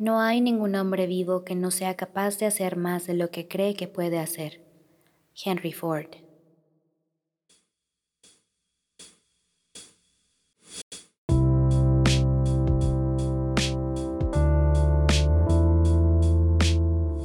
[0.00, 3.48] No hay ningún hombre vivo que no sea capaz de hacer más de lo que
[3.48, 4.62] cree que puede hacer.
[5.44, 6.06] Henry Ford.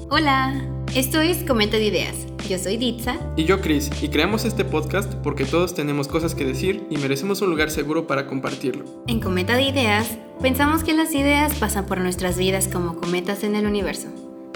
[0.10, 0.62] Hola,
[0.94, 2.35] esto es Cometa de Ideas.
[2.50, 3.18] Yo soy Ditza.
[3.36, 7.42] Y yo Chris, y creamos este podcast porque todos tenemos cosas que decir y merecemos
[7.42, 8.86] un lugar seguro para compartirlo.
[9.08, 13.56] En Cometa de Ideas, pensamos que las ideas pasan por nuestras vidas como cometas en
[13.56, 14.10] el universo.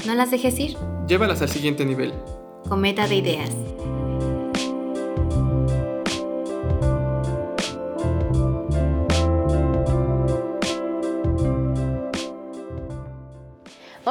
[0.06, 0.78] No las dejes ir.
[1.08, 2.14] Llévalas al siguiente nivel.
[2.68, 3.50] Cometa de Ideas.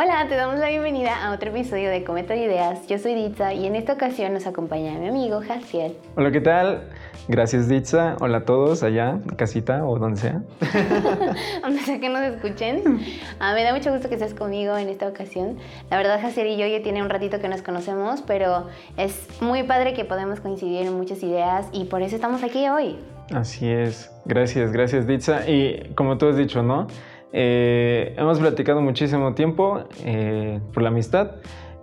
[0.00, 2.86] Hola, te damos la bienvenida a otro episodio de Cometa de Ideas.
[2.86, 5.96] Yo soy Ditza y en esta ocasión nos acompaña mi amigo Jaciel.
[6.14, 6.84] Hola, ¿qué tal?
[7.26, 8.14] Gracias, Ditza.
[8.20, 10.42] Hola a todos allá, casita o donde sea.
[11.62, 13.00] donde sea que nos escuchen.
[13.40, 15.58] Ah, me da mucho gusto que estés conmigo en esta ocasión.
[15.90, 19.64] La verdad, Jaciel y yo ya tiene un ratito que nos conocemos, pero es muy
[19.64, 23.00] padre que podemos coincidir en muchas ideas y por eso estamos aquí hoy.
[23.34, 24.12] Así es.
[24.26, 25.48] Gracias, gracias, Ditza.
[25.50, 26.86] Y como tú has dicho, ¿no?
[27.32, 31.32] Eh, hemos platicado muchísimo tiempo eh, por la amistad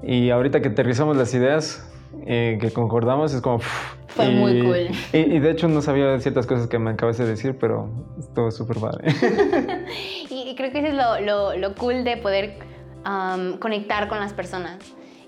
[0.02, 1.88] y ahorita que aterrizamos las ideas
[2.26, 3.60] eh, que concordamos es como...
[3.60, 4.88] Fue muy cool.
[5.12, 8.78] Y, de hecho no sabía ciertas cosas que me acabas de decir, pero estuvo súper
[8.80, 9.10] padre.
[10.30, 12.58] y, creo que eso es lo, lo, cool de poder
[13.60, 14.78] conectar con las personas.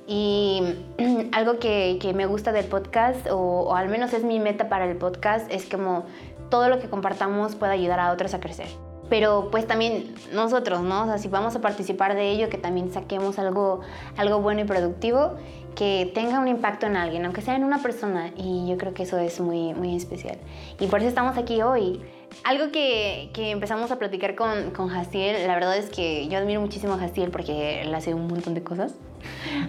[0.08, 0.64] Y
[1.34, 4.90] algo que, que, me gusta del podcast, o, o, al menos es mi meta para
[4.90, 6.06] el podcast, es como
[6.50, 8.70] todo lo que compartamos pueda ayudar a otros a crecer
[9.10, 11.04] pero pues también nosotros, ¿no?
[11.04, 13.82] O sea, si vamos a participar de ello, que también saquemos algo,
[14.18, 15.36] algo bueno y productivo,
[15.76, 19.04] que tenga un impacto en alguien, aunque sea en una persona, y yo creo que
[19.04, 20.38] eso es muy, muy especial.
[20.80, 22.02] Y por eso estamos aquí hoy.
[22.44, 26.62] Algo que, que empezamos a platicar con, con Jaciel, la verdad es que yo admiro
[26.62, 28.96] muchísimo a Jaciel porque él hace un montón de cosas.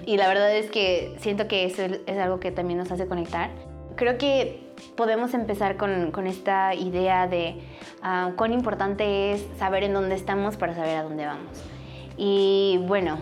[0.07, 3.51] Y la verdad es que siento que eso es algo que también nos hace conectar.
[3.97, 7.61] Creo que podemos empezar con, con esta idea de
[8.03, 11.63] uh, cuán importante es saber en dónde estamos para saber a dónde vamos.
[12.17, 13.19] Y bueno,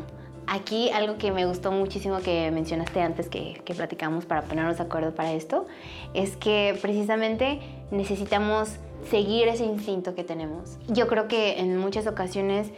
[0.46, 4.84] aquí algo que me gustó muchísimo que mencionaste antes que, que platicamos para ponernos de
[4.84, 5.66] acuerdo para esto,
[6.14, 8.76] es que precisamente necesitamos
[9.10, 10.78] seguir ese instinto que tenemos.
[10.88, 12.70] Yo creo que en muchas ocasiones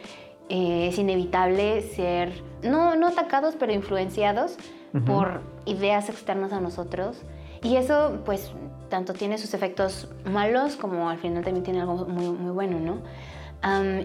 [0.49, 4.57] eh, es inevitable ser, no, no atacados, pero influenciados
[5.07, 7.19] por ideas externas a nosotros.
[7.63, 8.53] Y eso, pues,
[8.89, 13.03] tanto tiene sus efectos malos como al final también tiene algo muy, muy bueno, ¿no?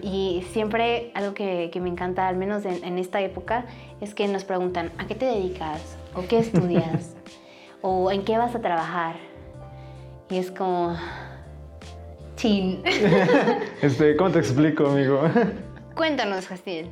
[0.02, 3.66] y siempre algo que, que, me encanta, al menos en, esta época,
[4.00, 5.96] es que nos preguntan, ¿a qué te dedicas?
[6.14, 7.14] ¿O qué estudias?
[7.80, 9.16] ¿O en qué vas a trabajar?
[10.28, 10.96] Y es como...
[12.36, 12.82] Chin.
[13.82, 15.22] este, ¿Cómo te explico, amigo?
[15.94, 16.88] Cuéntanos, Jastiel.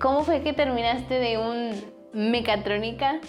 [0.00, 3.20] ¿Cómo fue que terminaste de un mecatrónica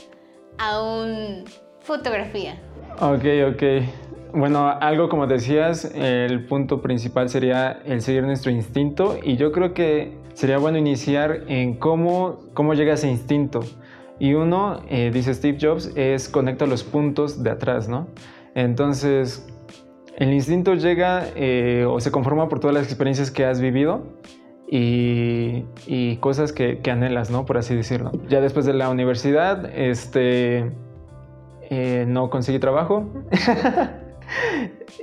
[0.58, 1.44] a un
[1.86, 2.56] fotografía?
[3.00, 3.64] Ok, ok.
[4.34, 9.74] Bueno, algo como decías, el punto principal sería el seguir nuestro instinto y yo creo
[9.74, 13.62] que sería bueno iniciar en cómo, cómo llega ese instinto.
[14.20, 18.08] Y uno, eh, dice Steve Jobs, es conecta los puntos de atrás, ¿no?
[18.56, 19.48] Entonces,
[20.18, 24.04] el instinto llega eh, o se conforma por todas las experiencias que has vivido
[24.68, 27.46] y, cosas que, que, anhelas, ¿no?
[27.46, 28.12] Por así decirlo.
[28.28, 30.72] Ya después de la universidad, este
[31.70, 33.06] eh, no conseguí trabajo.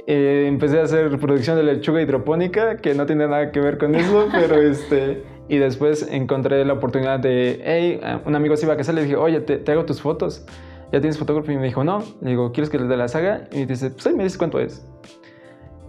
[0.06, 3.95] Eh, empecé a hacer producción de lechuga hidropónica, que no tiene nada que ver con
[3.95, 5.23] eso, pero este...
[5.49, 9.17] Y después encontré la oportunidad de, hey, un amigo se iba a casar, le dije,
[9.17, 10.47] oye, te, hago tus fotos.
[10.93, 11.53] ¿Ya tienes fotógrafo?
[11.53, 12.03] Y me dijo, no.
[12.21, 13.49] Le digo, ¿quieres que le dé la saga?
[13.53, 14.84] Y me dice, pues ahí me dices cuánto es.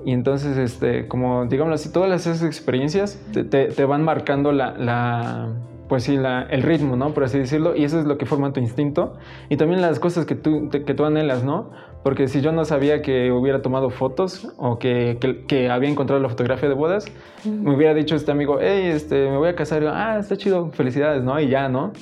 [0.05, 5.49] Y entonces, este, como digámoslo así, todas esas experiencias te, te, van marcando la, la
[5.93, 7.13] pues sí, la, el ritmo, ¿no?
[7.13, 9.13] Por así decirlo, y eso es lo que forma tu instinto.
[9.47, 11.69] Y también las cosas que tú, que tú anhelas, ¿no?
[12.01, 16.29] Porque si yo no sabía que hubiera tomado fotos o que, que, había encontrado la
[16.29, 17.05] fotografía de bodas,
[17.45, 20.71] me hubiera dicho este amigo, hey, este, me voy a casar, y ah, está chido,
[20.71, 21.39] felicidades, ¿no?
[21.39, 21.93] Y ya, ¿no?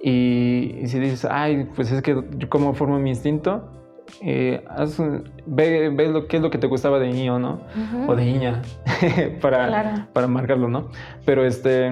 [0.00, 3.68] Y, si dices, ay, pues es que cómo formo mi instinto,
[4.22, 4.62] eh,
[5.44, 7.62] ve, lo, qué es lo que te gustaba de niño, ¿no?
[8.06, 8.62] O de niña,
[9.40, 10.90] para, para marcarlo, ¿no?
[11.24, 11.90] Pero este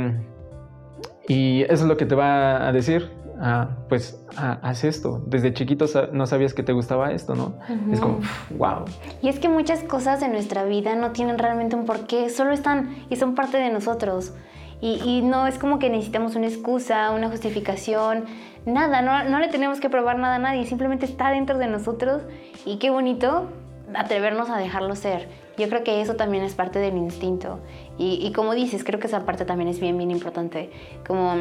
[1.29, 3.11] y eso es lo que te va a decir,
[3.41, 5.23] ah, pues ah, haz esto.
[5.27, 7.55] Desde chiquito no sabías que te gustaba esto, ¿no?
[7.93, 8.21] Es como,
[8.57, 8.87] wow.
[9.21, 12.97] Y es que muchas cosas en nuestra vida no tienen realmente un porqué, solo están
[13.11, 14.33] y son parte de nosotros.
[14.81, 18.25] Y, y no es como que necesitamos una excusa, una justificación,
[18.65, 22.23] nada, no, no le tenemos que probar nada a nadie, simplemente está dentro de nosotros
[22.65, 23.49] y qué bonito
[23.95, 25.29] atrevernos a dejarlo ser
[25.59, 27.61] Yo creo que eso también es parte del instinto.
[27.99, 30.71] Y, y como dices, creo que esa parte también es bien, bien importante.
[31.07, 31.35] Como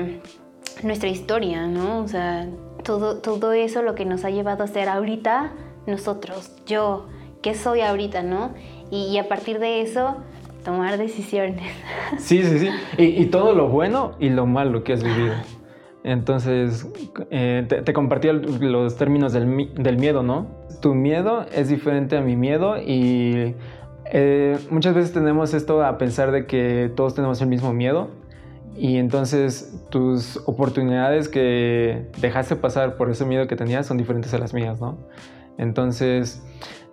[0.84, 2.00] nuestra historia, ¿no?
[2.00, 2.48] O sea,
[2.84, 5.52] todo, todo eso lo que nos ha llevado a ser ahorita
[5.88, 7.08] nosotros, yo,
[7.42, 8.54] qué soy ahorita, ¿no?
[8.92, 10.18] Y, a partir de eso,
[10.64, 11.62] tomar decisiones.
[12.18, 12.70] Sí, sí, sí.
[12.98, 15.34] Y, todo lo bueno y lo malo que has vivido.
[16.04, 16.88] Entonces,
[17.32, 20.48] eh, te, compartí los términos del, del, miedo, ¿no?
[20.82, 23.56] Tu miedo es diferente a mi miedo y
[24.12, 28.10] eh, muchas veces tenemos esto a pensar de que todos tenemos el mismo miedo
[28.76, 34.38] y entonces tus oportunidades que dejaste pasar por ese miedo que tenías son diferentes a
[34.38, 34.98] las mías, ¿no?
[35.58, 36.44] Entonces,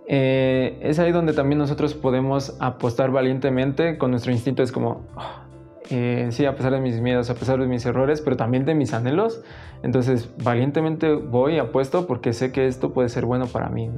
[0.06, 4.62] eh, es ahí donde también nosotros podemos apostar valientemente con nuestro instinto.
[4.62, 8.36] Es como, oh, sí, a pesar de mis miedos, a pesar de mis errores, pero
[8.36, 9.42] también de mis anhelos.
[9.82, 13.90] Entonces, valientemente voy, apuesto porque sé que esto puede ser bueno para mí.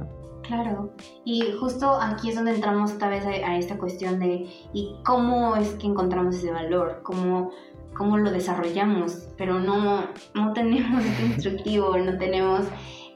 [0.47, 0.93] Claro,
[1.25, 5.55] y justo aquí es donde entramos esta vez a, a esta cuestión de ¿y cómo
[5.57, 7.01] es que encontramos ese valor?
[7.03, 7.51] ¿Cómo
[7.97, 10.03] cómo lo desarrollamos, pero no,
[10.33, 12.61] no tenemos este instructivo, no tenemos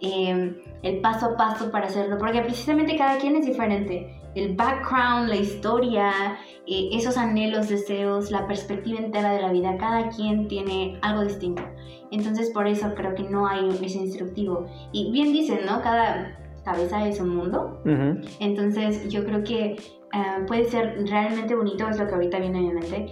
[0.01, 4.17] em, el paso a paso para hacerlo, porque precisamente cada quien es diferente.
[4.33, 10.09] El background, la historia, eh, esos anhelos, deseos, la perspectiva entera de la vida, cada
[10.09, 11.63] quien tiene algo distinto.
[12.11, 14.67] Entonces por eso creo que no hay ese instructivo.
[14.93, 15.81] Y bien dicen, ¿no?
[15.81, 17.81] Cada cabeza es un mundo.
[18.39, 19.77] Entonces yo creo que
[20.13, 23.05] eh, puede ser realmente bonito, es lo que ahorita viene a mi mente,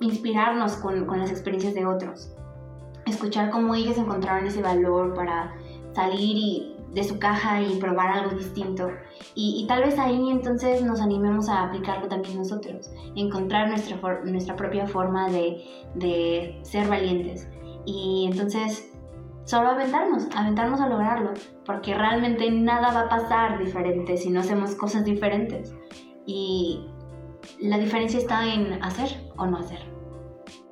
[0.00, 2.34] inspirarnos con, con, las experiencias de otros,
[3.06, 5.54] escuchar cómo ellos encontraron ese valor para
[5.92, 8.90] salir y, de su caja y probar algo distinto.
[9.34, 14.56] Y, y, tal vez ahí entonces nos animemos a aplicarlo también nosotros, encontrar nuestra, nuestra
[14.56, 15.62] propia forma de,
[15.94, 17.48] de ser valientes.
[17.84, 18.92] Y entonces
[19.46, 21.30] solo aventarnos, aventarnos a lograrlo,
[21.64, 25.74] porque realmente nada va a pasar diferente si no hacemos cosas diferentes.
[26.26, 26.84] Y
[27.60, 29.78] la diferencia está en hacer o no hacer.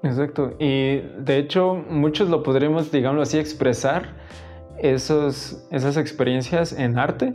[0.02, 4.16] Exacto, y de hecho muchos lo podremos, digámoslo así, expresar
[4.76, 7.32] esos, esas experiencias en arte,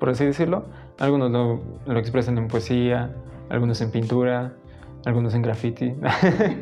[0.00, 0.64] por así decirlo.
[0.98, 3.14] Algunos lo, lo expresan en poesía,
[3.50, 4.56] algunos en pintura,
[5.06, 5.94] algunos en graffiti.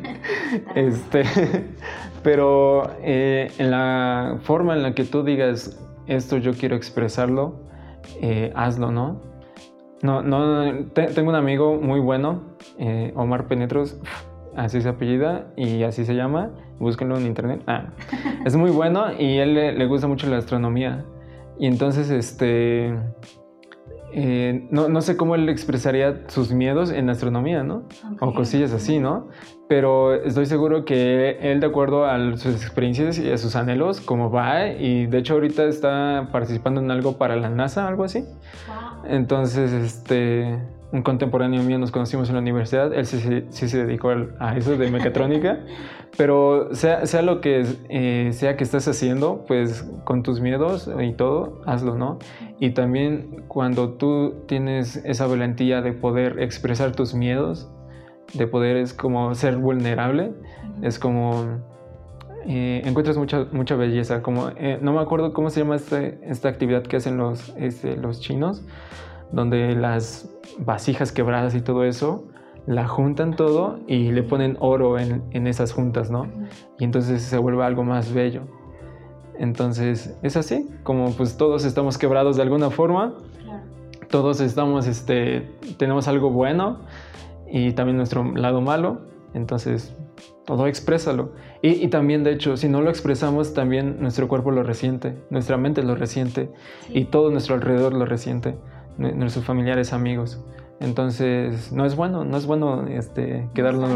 [0.75, 1.23] este,
[2.23, 7.63] pero eh, en la forma en la que tú digas esto yo quiero expresarlo,
[8.21, 9.19] eh, hazlo, ¿no?
[10.03, 13.99] No, no, tengo un amigo muy bueno, eh, Omar Penetros,
[14.55, 17.63] así se apellida y así se llama, búsquenlo en internet.
[17.65, 17.87] Ah,
[18.45, 21.03] es muy bueno y él le, le gusta mucho la astronomía.
[21.57, 22.93] Y entonces, este,
[24.17, 27.83] eh, no, no, sé cómo él expresaría sus miedos en astronomía, ¿no?
[28.21, 29.27] O cosillas así, ¿no?
[29.67, 34.31] Pero estoy seguro que él, de acuerdo a sus experiencias y a sus anhelos, como
[34.31, 38.23] va, y de hecho ahorita está participando en algo para la NASA, algo así.
[39.03, 40.59] Entonces, este,
[40.95, 43.19] un contemporáneo mío nos conocimos en la universidad, él sí,
[43.49, 45.59] se dedicó a eso de mecatrónica,
[46.17, 51.11] pero sea, sea lo que eh, sea que estés haciendo, pues con tus miedos y
[51.11, 52.17] todo, hazlo, ¿no?
[52.59, 57.69] Y también cuando tú tienes esa valentía de poder expresar tus miedos,
[58.33, 60.31] de poder es como ser vulnerable,
[60.81, 61.43] es como
[62.47, 66.47] eh, encuentras mucha, mucha belleza, como eh, no me acuerdo cómo se llama este, esta
[66.47, 68.63] actividad que hacen los, este, los chinos,
[69.31, 70.29] donde las
[70.59, 72.25] vasijas quebradas y todo eso,
[72.67, 76.27] la juntan todo y le ponen oro en, en esas juntas, ¿no?
[76.79, 78.43] Y entonces se vuelve algo más bello.
[79.37, 83.13] Entonces es así, como pues todos estamos quebrados de alguna forma,
[84.09, 86.79] todos estamos, este, tenemos algo bueno
[87.51, 89.01] y también nuestro lado malo,
[89.33, 89.95] entonces
[90.45, 91.33] todo exprésalo.
[91.61, 95.57] Y, y, también, de hecho, si no lo expresamos, también nuestro cuerpo lo resiente, nuestra
[95.57, 96.51] mente lo resiente
[96.89, 98.55] y todo nuestro alrededor lo resiente
[98.97, 100.39] nuestros familiares, amigos.
[100.81, 103.87] Entonces, no es bueno, no es bueno este, quedarlo.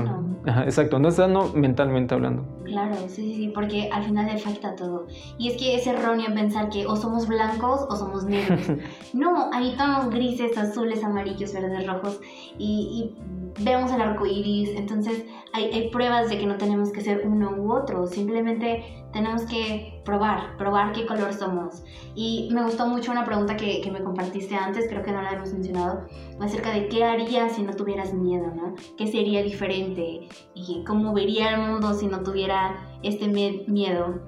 [0.65, 2.45] exacto, no es sano mentalmente hablando.
[2.63, 5.07] Claro, sí, sí, sí, porque al final le afecta todo.
[5.37, 8.61] Y es que es erróneo pensar que o somos blancos o somos negros.
[9.13, 12.21] no, hay tonos grises, azules, amarillos, verdes, rojos.
[12.57, 13.13] Y,
[13.61, 14.69] vemos el arco iris.
[14.77, 18.07] Entonces, hay, hay pruebas de que no tenemos que ser uno u otro.
[18.07, 21.83] Simplemente tenemos que probar, probar qué color somos.
[22.15, 25.31] Y me gustó mucho una pregunta que, que, me compartiste antes, creo que no la
[25.31, 26.05] hemos mencionado,
[26.39, 28.75] acerca de qué harías si no tuvieras miedo, ¿no?
[28.97, 30.27] ¿Qué sería diferente?
[30.53, 34.21] Y cómo vería el mundo si no tuviera este miedo.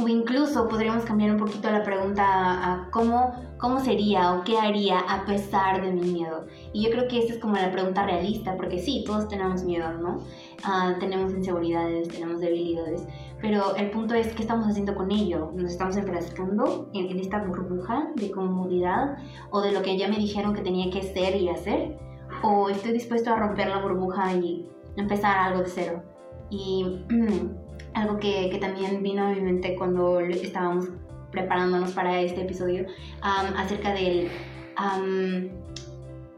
[0.00, 5.00] O incluso podríamos cambiar un poquito la pregunta a, cómo, cómo sería o qué haría
[5.00, 6.46] a pesar de mi miedo.
[6.72, 9.92] Y yo creo que esta es como la pregunta realista, porque sí, todos tenemos miedo,
[9.94, 10.20] ¿no?
[10.64, 13.06] Ah, tenemos inseguridades, tenemos debilidades,
[13.40, 15.52] pero el punto es qué estamos haciendo con ello.
[15.54, 19.18] ¿Nos estamos enfrascando en, en esta burbuja de comodidad
[19.50, 21.96] o de lo que ya me dijeron que tenía que ser y hacer?
[22.42, 26.02] ¿O estoy dispuesto a romper la burbuja y empezar algo de cero?
[26.50, 27.04] Y
[27.94, 30.88] algo que, que también vino a mi mente cuando estábamos
[31.30, 32.86] preparándonos para este episodio
[33.22, 34.28] um, acerca del
[34.78, 35.48] um,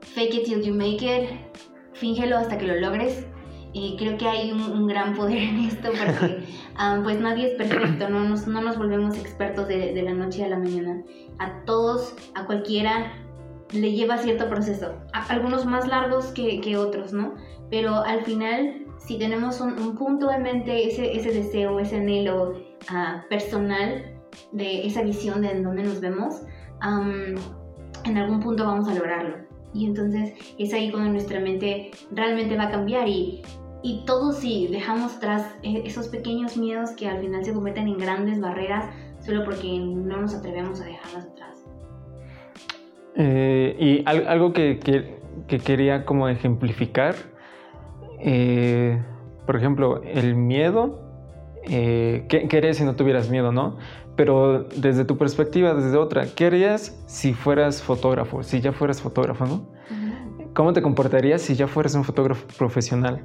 [0.01, 1.31] fake it till you make it,
[1.95, 3.27] fíngelo hasta que lo logres.
[3.73, 6.45] Y creo que hay un, un gran poder en esto porque
[6.79, 10.45] um, pues nadie es perfecto, no nos, no nos volvemos expertos de, de, la noche
[10.45, 11.03] a la mañana.
[11.39, 13.13] A todos, a cualquiera,
[13.73, 14.95] le lleva cierto proceso.
[15.13, 17.35] A, algunos más largos que, que, otros, ¿no?
[17.71, 22.55] Pero al final, si tenemos un, un punto en mente, ese, ese deseo, ese anhelo
[22.91, 24.17] uh, personal,
[24.53, 26.43] de esa visión de en dónde nos vemos,
[26.85, 27.37] um,
[28.05, 29.37] en algún punto vamos a lograrlo.
[29.73, 33.43] Y entonces es ahí cuando nuestra mente realmente va a cambiar y,
[33.83, 38.41] y todos si dejamos tras esos pequeños miedos que al final se convierten en grandes
[38.41, 38.87] barreras
[39.21, 41.65] solo porque no nos atrevemos a dejarlas atrás.
[43.17, 47.15] Eh, y al, algo que, que, que, quería como ejemplificar,
[48.21, 49.03] eh,
[49.47, 51.01] por ejemplo, el miedo,
[51.65, 53.77] eh, ¿qué, ¿qué harías si no tuvieras miedo, no?
[54.21, 59.47] pero desde tu perspectiva, desde otra, ¿qué harías si fueras fotógrafo, si ya fueras fotógrafo,
[59.47, 59.67] ¿no?
[60.53, 63.23] ¿Cómo te comportarías si ya fueras un fotógrafo profesional?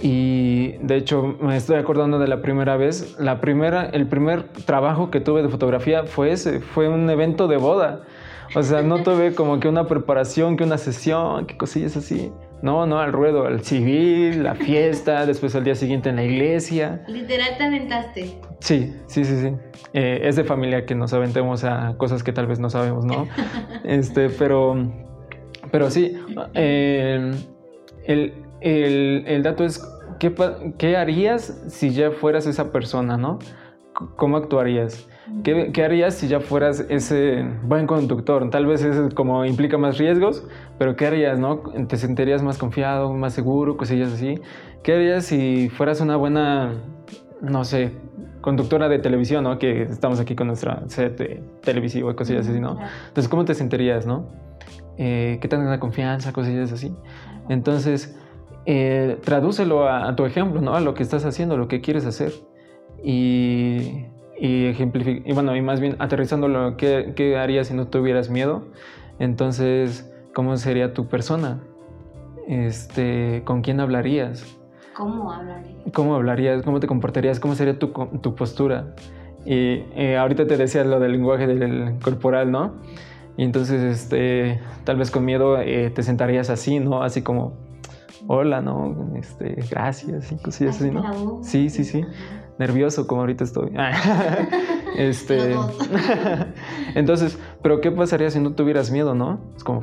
[0.00, 5.10] Y de hecho me estoy acordando de la primera vez, la primera, el primer trabajo
[5.10, 8.02] que tuve de fotografía fue ese, fue un evento de boda.
[8.54, 12.32] O sea, no tuve como que una preparación, que una sesión, que cosillas así.
[12.62, 17.04] No, no, al ruedo, al civil, la fiesta, después al día siguiente en la iglesia.
[17.06, 18.40] Literal te aventaste.
[18.60, 19.52] Sí, sí, sí, sí.
[19.92, 23.28] Eh, es de familia que nos aventemos a cosas que tal vez no sabemos, ¿no?
[23.84, 24.90] este, pero,
[25.70, 26.16] pero sí,
[26.54, 27.30] eh,
[28.06, 29.82] el, el, el, dato es,
[30.18, 30.34] ¿qué,
[30.78, 33.38] ¿qué harías si ya fueras esa persona, ¿no?
[34.16, 35.08] ¿Cómo actuarías?
[35.42, 38.48] ¿Qué, ¿Qué, harías si ya fueras ese buen conductor?
[38.50, 40.46] Tal vez eso como implica más riesgos,
[40.78, 41.58] pero ¿qué harías, no?
[41.88, 44.40] ¿Te sentirías más confiado, más seguro, cosillas así?
[44.82, 46.72] ¿Qué harías si fueras una buena,
[47.42, 47.92] no sé,
[48.40, 49.58] conductora de televisión, ¿no?
[49.58, 52.78] Que estamos aquí con nuestra set televisivo y cosillas así, ¿no?
[53.08, 54.26] Entonces, ¿cómo te sentirías, no?
[54.96, 56.94] Eh, ¿Qué tanta confianza, cosillas así?
[57.48, 58.18] Entonces,
[58.70, 60.74] eh, tradúcelo a, a tu ejemplo, ¿no?
[60.74, 62.32] A lo que estás haciendo, lo que quieres hacer.
[63.02, 64.04] Y
[64.38, 68.64] y y bueno, y más bien aterrizándolo, ¿qué, ¿qué harías si no tuvieras miedo?
[69.18, 71.60] Entonces, ¿cómo sería tu persona?
[72.46, 74.58] Este, ¿Con quién hablarías?
[74.94, 75.92] ¿Cómo hablarías?
[75.94, 76.62] ¿Cómo hablarías?
[76.62, 77.40] ¿Cómo te comportarías?
[77.40, 77.88] ¿Cómo sería tu,
[78.20, 78.94] tu postura?
[79.46, 82.74] Y eh, ahorita te decía lo del lenguaje del corporal, ¿no?
[83.38, 87.02] Y entonces, este, tal vez con miedo eh, te sentarías así, ¿no?
[87.02, 87.54] Así como,
[88.26, 89.12] hola, ¿no?
[89.16, 91.40] Este, gracias y cosillas así, ¿no?
[91.42, 92.04] Sí, sí, sí
[92.58, 93.72] nervioso como ahorita estoy.
[94.98, 95.54] este,
[96.94, 99.40] entonces, pero ¿qué pasaría si no tuvieras miedo, no?
[99.56, 99.82] Es como,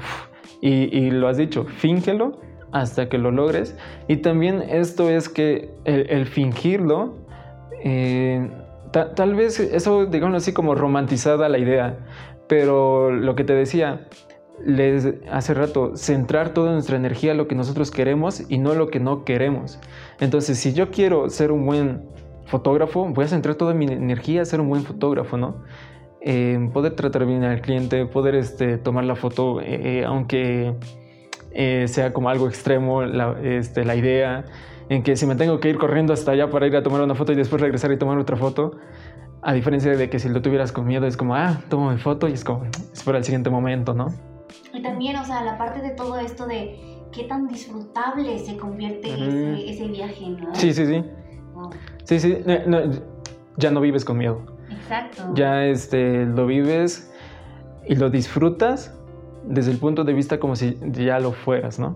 [0.61, 2.39] y, y, lo has dicho, fíngelo
[2.71, 3.77] hasta que lo logres.
[4.07, 7.15] Y también esto es que el, el fingirlo,
[7.83, 8.49] eh,
[8.91, 11.97] ta, tal vez eso, digamos así, como romantizada la idea,
[12.47, 14.07] pero lo que te decía,
[14.63, 18.87] les, hace rato, centrar toda nuestra energía a lo que nosotros queremos y no lo
[18.87, 19.79] que no queremos.
[20.19, 22.03] Entonces, si yo quiero ser un buen
[22.45, 25.63] fotógrafo, voy a centrar toda mi energía a ser un buen fotógrafo, ¿no?
[26.21, 30.73] Eh, poder tratar bien al cliente, poder este, tomar la foto, eh, aunque
[31.51, 34.45] eh, sea como algo extremo la, este, la, idea,
[34.89, 37.13] en que si me tengo que ir corriendo hasta allá para ir a tomar una
[37.13, 38.71] foto y después regresar y tomar otra foto,
[39.43, 42.27] a diferencia de que si lo tuvieras con miedo es como, ah, tomo mi foto
[42.27, 44.07] y es como, espera el siguiente momento, ¿no?
[44.75, 46.77] Y también, o sea, la parte de todo esto de
[47.11, 49.53] qué tan disfrutable se convierte uh -huh.
[49.53, 50.53] ese, ese, viaje, ¿no?
[50.53, 51.03] Sí, sí, sí.
[51.53, 51.69] Wow.
[52.03, 52.91] Sí, sí, no, no,
[53.57, 54.41] ya no vives con miedo.
[54.69, 55.31] Exacto.
[55.33, 57.11] Ya este, lo vives
[57.87, 58.93] y lo disfrutas
[59.47, 61.93] desde el punto de vista como si ya lo fueras, ¿no?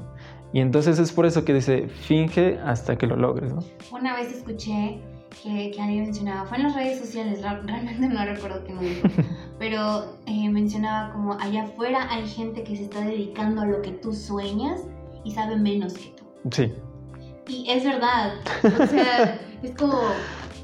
[0.53, 3.62] Y entonces es por eso que dice, finge hasta que lo logres, ¿no?
[3.91, 8.63] Una vez escuché que, que alguien mencionaba, fue en las redes sociales, realmente no recuerdo
[8.63, 9.07] qué me dijo,
[9.59, 13.91] pero eh, mencionaba como allá afuera hay gente que se está dedicando a lo que
[13.91, 14.81] tú sueñas
[15.24, 16.24] y sabe menos que tú.
[16.51, 16.74] Sí.
[17.48, 18.33] Y es verdad,
[18.63, 20.00] o sea, es como,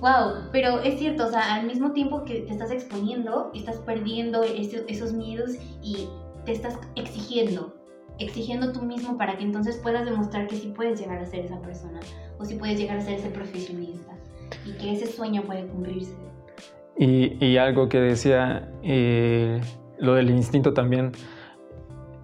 [0.01, 4.43] wow, pero es cierto, o sea, al mismo tiempo que te estás exponiendo, estás perdiendo
[4.43, 6.07] esos, esos miedos y
[6.45, 7.73] te estás exigiendo,
[8.19, 11.59] exigiendo tú mismo para que entonces puedas demostrar que sí puedes llegar a ser esa
[11.61, 11.99] persona
[12.37, 14.15] o sí puedes llegar a ser ese profesionista
[14.65, 16.13] y que ese sueño puede cumplirse.
[16.97, 19.61] Y, y algo que decía, eh,
[19.99, 21.11] lo del instinto también,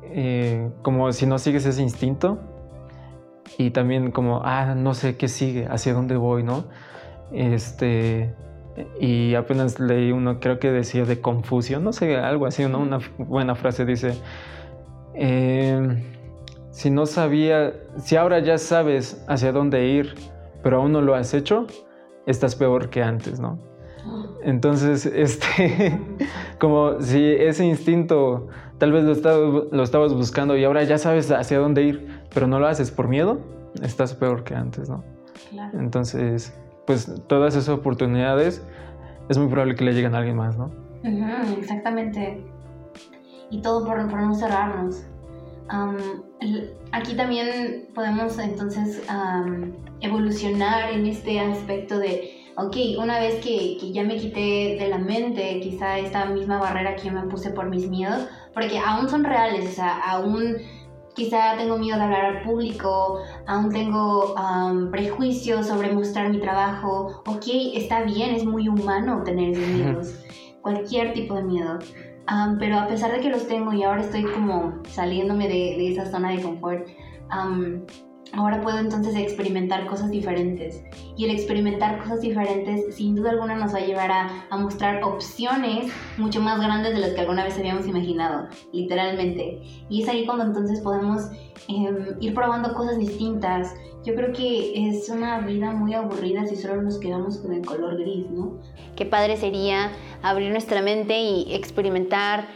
[0.04, 2.40] eh, como si no sigues ese instinto
[3.58, 6.66] y también como, ah, no sé qué sigue, hacia dónde voy, ¿no?
[7.32, 8.34] Este,
[9.00, 12.80] y apenas leí uno, creo que decía de Confucio, no sé, algo así, ¿no?
[12.80, 14.14] Una buena frase dice,
[15.16, 16.02] eh,
[16.72, 20.16] si no sabía, si ahora ya sabes hacia dónde ir,
[20.64, 21.68] pero aún no lo has hecho,
[22.26, 23.60] estás peor que antes, ¿no?
[24.44, 26.00] Entonces, este,
[26.60, 28.48] como si ese instinto
[28.78, 32.48] tal vez lo estabas, lo estabas buscando y ahora ya sabes hacia dónde ir, pero
[32.48, 33.40] no lo haces por miedo,
[33.82, 35.04] estás peor que antes, ¿no?
[35.74, 38.66] Entonces, pues todas esas oportunidades
[39.30, 40.72] es muy probable que le lleguen a alguien más, ¿no?
[41.60, 42.44] exactamente.
[43.50, 45.06] Y todo por, por no cerrarnos.
[46.92, 49.02] Aquí también podemos entonces
[50.02, 54.98] evolucionar en este aspecto de, ok, una vez que, que, ya me quité de la
[54.98, 59.24] mente quizá esta misma barrera que yo me puse por mis miedos, porque aún son
[59.24, 60.58] reales, o sea, aún
[61.16, 64.36] quizá tengo miedo de hablar al público, aún tengo
[64.92, 67.22] prejuicios sobre mostrar mi trabajo.
[67.26, 70.16] Ok, está bien, es muy humano tener esos miedos,
[70.62, 71.80] cualquier tipo de miedo.
[72.60, 76.06] Pero a pesar de que los tengo y ahora estoy como saliéndome de, de esa
[76.10, 76.88] zona de confort,
[78.34, 80.84] ahora puedo entonces experimentar cosas diferentes.
[81.18, 85.92] Y el experimentar cosas diferentes sin duda alguna nos va a llevar a, mostrar opciones
[86.18, 89.62] mucho más grandes de las que alguna vez habíamos imaginado, literalmente.
[89.90, 91.30] Y es ahí cuando entonces podemos
[91.68, 93.74] em, ir probando cosas distintas.
[94.06, 97.98] Yo creo que es una vida muy aburrida si solo nos quedamos con el color
[97.98, 98.60] gris, ¿no?
[98.96, 102.48] Qué padre sería abrir nuestra mente y experimentar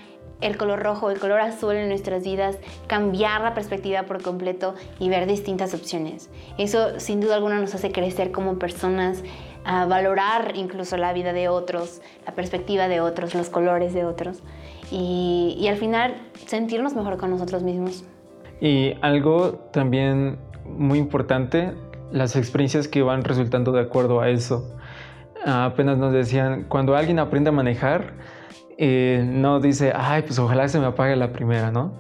[0.42, 5.10] el color rojo, el color azul en nuestras vidas, cambiar la perspectiva por completo y
[5.10, 6.30] ver distintas opciones.
[6.58, 9.24] Eso sin duda alguna nos hace crecer como personas,
[9.68, 14.44] a valorar incluso la vida de otros, la perspectiva de otros, los colores de otros
[14.92, 16.16] y, y al final
[16.46, 18.04] sentirnos mejor con nosotros mismos.
[18.62, 21.74] Y algo también muy importante,
[22.12, 24.76] las experiencias que van resultando de acuerdo a eso.
[25.46, 28.14] apenas nos decían, cuando alguien aprende a manejar,
[28.78, 31.94] no dice, ay, pues ojalá se me apague la primera, ¿no?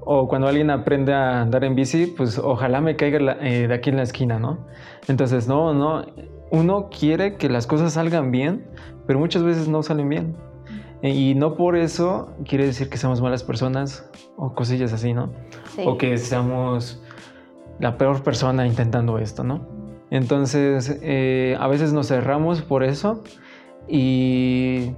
[0.00, 3.90] O cuando alguien aprende a andar en bici, pues ojalá me caiga eh, de aquí
[3.90, 4.58] en la esquina, ¿no?
[5.08, 6.04] Entonces, no, no,
[6.50, 8.66] uno quiere que las cosas salgan bien,
[9.06, 10.36] pero muchas veces no salen bien.
[11.02, 15.30] Y no por eso quiere decir que seamos malas personas o cosillas así, ¿no?
[15.84, 17.02] O que seamos
[17.78, 19.66] la peor persona intentando esto, ¿no?
[20.10, 23.22] Entonces, eh, a veces nos cerramos por eso
[23.88, 24.92] y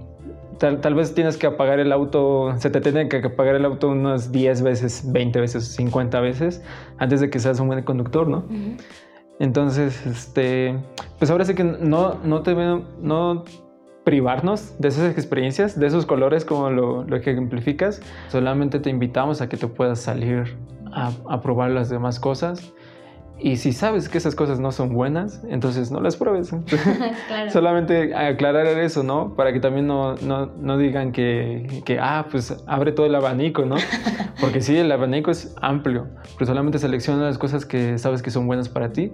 [0.59, 4.33] Tal, vez tienes que apagar el auto, se te tiene que apagar el auto unas
[4.33, 6.63] 10 veces, 20 veces, 50 veces
[6.99, 8.45] antes de que seas un buen conductor, ¿no?
[9.39, 10.77] Entonces, este,
[11.19, 13.45] pues ahora sí que no, no te no
[14.05, 18.01] privarnos de esas experiencias, de esos colores como lo, lo ejemplificas.
[18.29, 20.57] Solamente te invitamos a que te puedas salir
[20.93, 22.73] a, a probar las demás cosas
[23.41, 26.51] y si sabes que esas cosas no son buenas, entonces no las pruebes.
[27.49, 29.35] Solamente aclarar eso, ¿no?
[29.35, 33.65] Para que también no, no, no digan que, que, ah, pues abre todo el abanico,
[33.65, 33.77] ¿no?
[34.41, 38.47] Porque sí, el abanico es amplio, pero solamente selecciona las cosas que sabes que son
[38.47, 39.13] buenas para ti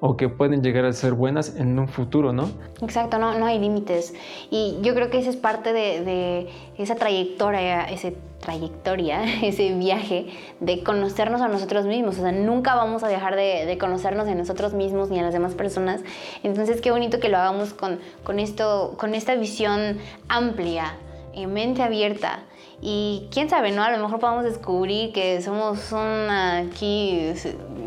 [0.00, 2.50] o que pueden llegar a ser buenas en un futuro, ¿no?
[2.82, 4.14] Exacto, no, no hay límites.
[4.50, 10.26] Y yo creo que esa es parte de, de esa trayectoria, ese trayectoria, ese viaje
[10.60, 12.18] de conocernos a nosotros mismos.
[12.18, 15.32] O sea, nunca vamos a dejar de, de, conocernos a nosotros mismos ni a las
[15.32, 16.02] demás personas.
[16.42, 20.94] Entonces, qué bonito que lo hagamos con, con, esto, con esta visión amplia,
[21.32, 22.44] en mente abierta
[22.80, 23.82] y quién sabe, ¿no?
[23.82, 27.32] A lo mejor podamos descubrir que somos un, aquí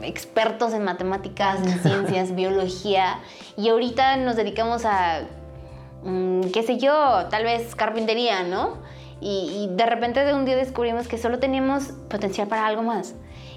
[0.03, 3.19] expertos en matemáticas, en ciencias, biología,
[3.57, 5.21] y ahorita nos dedicamos a,
[6.03, 8.77] mm, qué sé yo, tal vez carpintería, ¿no?
[9.21, 13.15] Y, de repente de un día descubrimos que solo teníamos potencial para algo más.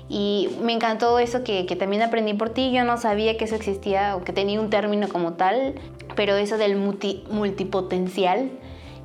[0.08, 2.72] Y me encantó eso que, que, también aprendí por ti.
[2.72, 5.74] Yo no sabía que eso existía o que tenía un término como tal,
[6.16, 8.50] pero eso del multi, multipotencial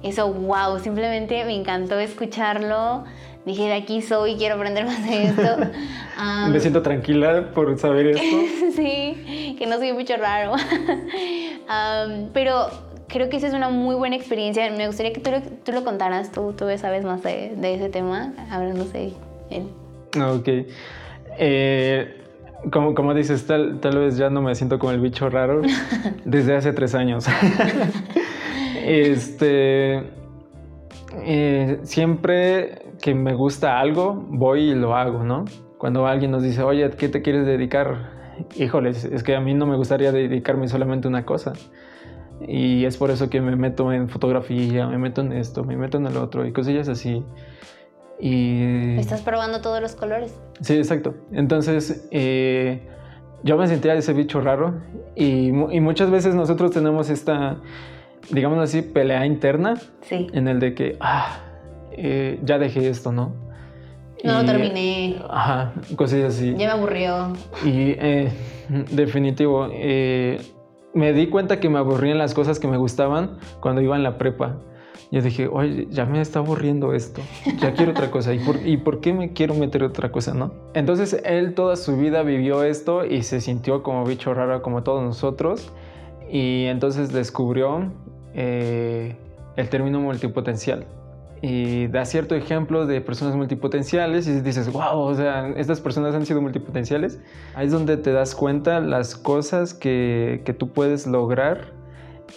[0.04, 3.04] eso, wow, simplemente me encantó escucharlo.
[3.46, 5.58] Dije, de aquí soy, quiero aprender más de esto.
[6.50, 8.38] me siento tranquila por saber esto.
[8.76, 10.54] sí, que no soy un bicho raro.
[12.34, 12.68] pero
[13.08, 14.70] creo que esa es una muy buena experiencia.
[14.72, 17.90] Me gustaría que tú lo, tú lo contaras, tú, tú sabes más de, de ese
[17.90, 18.34] tema,
[18.92, 19.14] sé
[19.50, 19.68] él.
[20.22, 20.68] Ok.
[21.40, 22.22] Eh,
[22.72, 25.62] como, como dices, tal, tal vez ya no me siento como el bicho raro
[26.26, 27.26] desde hace tres años.
[28.88, 30.04] Este.
[31.24, 35.46] Eh, siempre que me gusta algo, voy y lo hago, ¿no?
[35.78, 38.16] Cuando alguien nos dice, oye, ¿qué te quieres dedicar?
[38.56, 41.54] Híjoles, es que a mí no me gustaría dedicarme solamente a una cosa.
[42.48, 45.98] Y es por eso que me meto en fotografía, me meto en esto, me meto
[45.98, 47.24] en el otro y cosillas así.
[48.20, 48.98] Y...
[48.98, 50.40] Estás probando todos los colores.
[50.62, 51.16] Sí, exacto.
[51.32, 52.88] Entonces, eh,
[53.44, 54.82] yo me sentía ese bicho raro
[55.16, 57.58] y, y muchas veces nosotros tenemos esta,
[58.30, 60.28] digamos así, pelea interna Sí.
[60.34, 61.38] en el de que, ah,
[61.92, 63.34] eh, ya dejé esto, ¿no?
[64.24, 65.16] No lo Y- terminé.
[65.30, 66.52] Ajá, cosillas así.
[66.52, 67.34] Ya me aburrió.
[67.64, 68.32] Y eh,
[68.92, 70.42] definitivo, eh,
[70.94, 74.18] me di cuenta que me aburrían las cosas que me gustaban cuando iba en la
[74.18, 74.58] prepa.
[75.12, 77.22] Yo dije, oye, ya me está aburriendo esto,
[77.62, 78.34] ya quiero otra cosa.
[78.34, 80.52] ¿Y por, ¿Y por qué me quiero meter otra cosa, no?
[80.74, 85.02] Entonces él toda su vida vivió esto y se sintió como bicho raro como todos
[85.04, 85.72] nosotros.
[86.30, 87.90] Y entonces descubrió
[88.34, 89.16] eh,
[89.56, 90.86] el término multipotencial.
[91.40, 96.26] Y da cierto ejemplo de personas multipotenciales y dices, wow, o sea, estas personas han
[96.26, 97.20] sido multipotenciales.
[97.54, 101.74] Ahí es donde te das cuenta las cosas que, que tú puedes lograr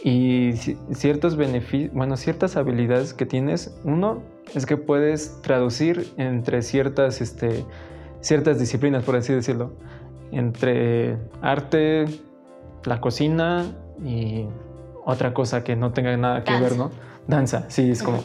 [0.04, 3.74] y ci- ciertos beneficios, bueno, ciertas habilidades que tienes.
[3.84, 4.22] Uno
[4.54, 7.64] es que puedes traducir entre ciertas, este,
[8.20, 9.72] ciertas disciplinas, por así decirlo.
[10.30, 12.04] Entre arte,
[12.84, 13.64] la cocina
[14.04, 14.44] y
[15.04, 16.68] otra cosa que no tenga nada que Danza.
[16.68, 16.90] ver, ¿no?
[17.26, 18.18] Danza, sí, es como...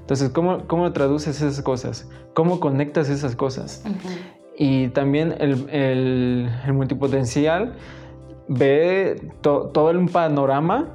[0.00, 2.08] Entonces, ¿cómo, ¿cómo traduces esas cosas?
[2.34, 3.84] ¿Cómo conectas esas cosas?
[4.58, 7.74] Y también el, el- el multipotencial
[8.48, 10.88] ve to- todo el panorama,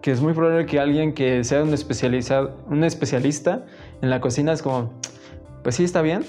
[0.00, 3.64] que es muy probable que alguien que sea un, especializado, un especialista
[4.02, 4.90] en la cocina es como,
[5.62, 6.24] pues sí, está bien,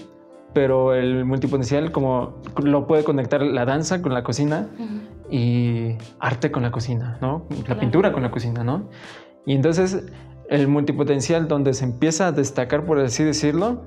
[0.53, 4.67] pero el multipotencial como lo puede conectar la danza con la cocina
[5.29, 7.45] y arte con la cocina, ¿no?
[7.49, 7.79] La Claro.
[7.79, 8.89] pintura con la cocina, ¿no?
[9.45, 10.03] Y entonces
[10.49, 13.85] el multipotencial donde se empieza a destacar, por así decirlo,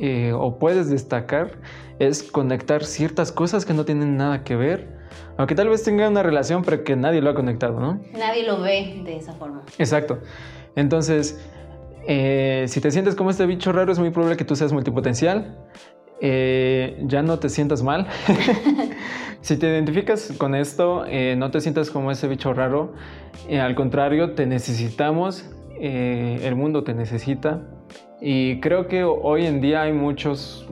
[0.00, 1.52] eh, o puedes destacar,
[1.98, 4.98] es conectar ciertas cosas que no tienen nada que ver,
[5.36, 8.00] aunque tal vez tengan una relación, pero que nadie lo ha conectado, ¿no?
[8.18, 9.62] Nadie lo ve de esa forma.
[9.78, 10.18] Exacto.
[10.74, 11.38] Entonces,
[12.08, 15.58] eh, si te sientes como este bicho raro, es muy probable que tú seas multipotencial.
[16.20, 18.06] Eh, ya no te sientas mal.
[19.42, 22.94] si te identificas con esto, eh, no te sientas como ese bicho raro.
[23.48, 25.48] Eh, al contrario, te necesitamos.
[25.84, 27.60] eh, el mundo te necesita.
[28.20, 30.68] Y creo que hoy en día hay muchos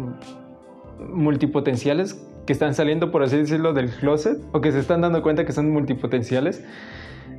[1.13, 2.15] multipotenciales
[2.47, 5.51] que están saliendo, por así decirlo, del closet o que se están dando cuenta que
[5.53, 6.65] son multipotenciales.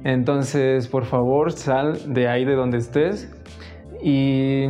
[0.04, 3.32] Entonces, por favor, sal de ahí de donde estés.
[4.04, 4.66] Y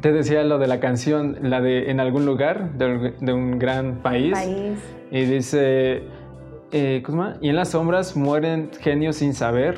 [0.00, 4.02] te decía lo de la canción, la de En algún lugar de, de un gran
[4.02, 4.32] país.
[4.32, 4.95] País.
[5.10, 6.02] Y dice,
[6.72, 7.02] eh.
[7.40, 9.76] Y en las sombras mueren genios sin saber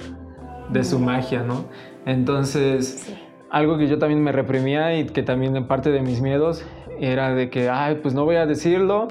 [0.70, 1.64] de su magia, ¿no?
[2.06, 3.14] Entonces, Sí.
[3.50, 6.64] algo que yo también me reprimía y que también parte de mis miedos
[7.00, 9.08] era de que, ay, pues no voy a decirlo,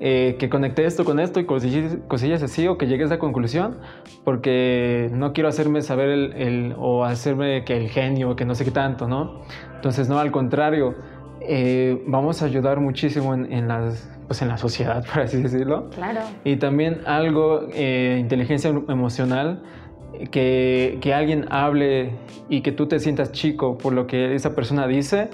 [0.00, 3.18] eh, que conecté esto con esto y cosillas, cosillas así, o que llegué a esa
[3.18, 3.78] conclusión,
[4.24, 8.64] porque no quiero hacerme saber el, el- o hacerme que el genio, que no sé
[8.64, 9.40] qué tanto, ¿no?
[9.74, 10.94] Entonces, no, al contrario,
[11.40, 15.90] eh, vamos a ayudar muchísimo en, en las, pues en la sociedad, por así decirlo.
[15.90, 16.20] Claro.
[16.44, 19.62] Y también algo, eh, inteligencia emocional,
[20.30, 22.12] que, que alguien hable
[22.48, 25.30] y que tú te sientas chico por lo que esa persona dice,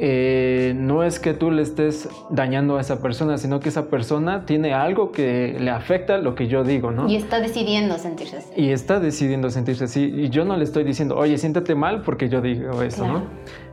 [0.00, 4.44] eh, no es que tú le estés dañando a esa persona, sino que esa persona
[4.46, 7.08] tiene algo que le afecta lo que yo digo, ¿no?
[7.08, 8.52] Y está decidiendo sentirse así.
[8.56, 10.04] Y está decidiendo sentirse así.
[10.04, 13.20] Y yo no le estoy diciendo, oye, siéntate mal porque yo digo eso, Claro.
[13.20, 13.26] ¿no?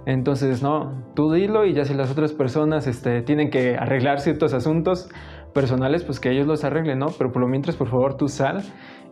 [0.05, 4.53] Entonces, no, tú dilo y ya si las otras personas este, tienen que arreglar ciertos
[4.53, 5.09] asuntos
[5.53, 7.07] personales, pues que ellos los arreglen, ¿no?
[7.17, 8.63] Pero por lo mientras, por favor, tú sal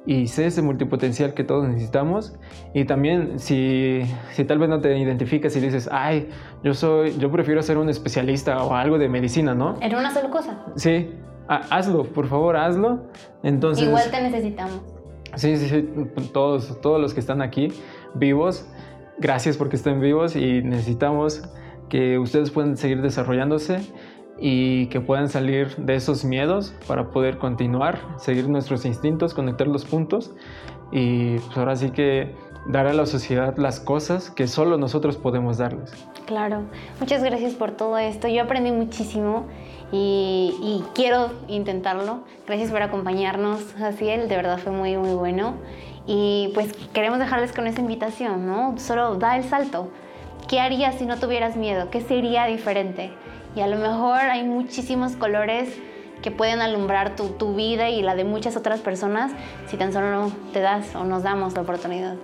[0.07, 2.33] y sé ese multipotencial que todos necesitamos.
[2.73, 6.29] Y también, si, si tal vez no te identificas y dices, ay,
[6.63, 9.75] yo soy, yo prefiero ser un especialista o algo de medicina, ¿no?
[9.81, 10.63] En una sola cosa.
[10.77, 11.11] Sí,
[11.49, 13.03] ha- hazlo, por favor, hazlo.
[13.43, 14.81] Entonces, Igual te necesitamos.
[15.35, 15.89] Sí, sí, sí,
[16.33, 17.67] todos, todos los que están aquí
[18.15, 18.65] vivos,
[19.19, 21.43] gracias porque estén vivos y necesitamos
[21.89, 23.79] que ustedes puedan seguir desarrollándose
[24.39, 29.85] y que puedan salir de esos miedos para poder continuar, seguir nuestros instintos, conectar los
[29.85, 30.31] puntos
[30.91, 32.35] y pues ahora sí que
[32.67, 35.91] dar a la sociedad las cosas que solo nosotros podemos darles.
[36.25, 36.63] Claro.
[36.99, 38.27] Muchas gracias por todo esto.
[38.27, 39.45] Yo aprendí muchísimo
[39.91, 42.19] y, y quiero intentarlo.
[42.45, 44.27] Gracias por acompañarnos, Jaciel.
[44.27, 45.55] De verdad fue muy, muy bueno.
[46.05, 48.77] Y pues queremos dejarles con esa invitación, ¿no?
[48.77, 49.89] Solo da el salto.
[50.47, 51.89] ¿Qué harías si no tuvieras miedo?
[51.89, 53.11] ¿Qué sería diferente?
[53.57, 55.67] Y a lo mejor hay muchísimos colores
[56.21, 59.31] que pueden alumbrar tu, tu vida y la de muchas otras personas
[59.65, 62.17] si tan solo te das o nos damos la oportunidad.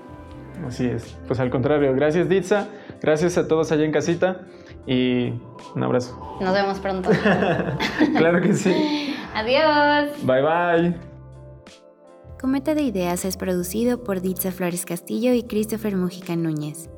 [0.68, 1.18] Así es.
[1.26, 2.68] Pues al contrario, gracias Ditza,
[3.02, 4.42] gracias a todos allá en casita
[4.86, 5.34] y
[5.76, 6.38] un abrazo.
[6.40, 7.10] Nos vemos pronto.
[8.16, 9.16] claro que sí.
[9.34, 10.12] Adiós.
[10.24, 10.96] Bye bye.
[12.40, 16.92] Cometa de Ideas es producido por Ditza Flores Castillo y Christopher Mujica Núñez.